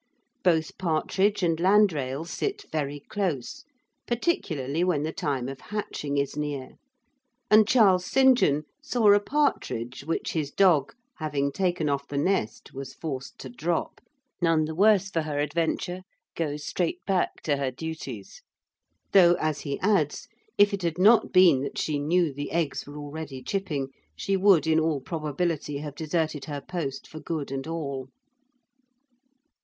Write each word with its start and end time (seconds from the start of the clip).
Both 0.43 0.79
partridge 0.79 1.43
and 1.43 1.59
landrail 1.59 2.25
sit 2.25 2.63
very 2.71 3.01
close, 3.01 3.63
particularly 4.07 4.83
when 4.83 5.03
the 5.03 5.13
time 5.13 5.47
of 5.47 5.61
hatching 5.61 6.17
is 6.17 6.35
near, 6.35 6.77
and 7.51 7.67
Charles 7.67 8.07
St. 8.07 8.35
John 8.35 8.63
saw 8.81 9.13
a 9.13 9.19
partridge, 9.19 10.03
which 10.03 10.33
his 10.33 10.49
dog, 10.49 10.95
having 11.17 11.51
taken 11.51 11.87
off 11.87 12.07
the 12.07 12.17
nest, 12.17 12.73
was 12.73 12.95
forced 12.95 13.37
to 13.41 13.49
drop, 13.49 14.01
none 14.41 14.65
the 14.65 14.73
worse 14.73 15.11
for 15.11 15.21
her 15.21 15.37
adventure, 15.37 16.01
go 16.35 16.57
straight 16.57 17.05
back 17.05 17.43
to 17.43 17.57
her 17.57 17.69
duties; 17.69 18.41
though, 19.11 19.35
as 19.35 19.59
he 19.59 19.79
adds, 19.81 20.27
if 20.57 20.73
it 20.73 20.81
had 20.81 20.97
not 20.97 21.31
been 21.31 21.61
that 21.61 21.77
she 21.77 21.99
knew 21.99 22.29
that 22.29 22.37
the 22.37 22.51
eggs 22.51 22.87
were 22.87 22.97
already 22.97 23.43
chipping 23.43 23.89
she 24.15 24.35
would 24.35 24.65
in 24.65 24.79
all 24.79 24.99
probability 24.99 25.77
have 25.77 25.93
deserted 25.93 26.45
her 26.45 26.59
post 26.59 27.07
for 27.07 27.19
good 27.19 27.51
and 27.51 27.67
all. 27.67 28.09